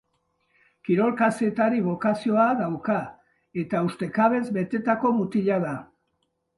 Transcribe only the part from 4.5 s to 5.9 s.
betetako mutila da.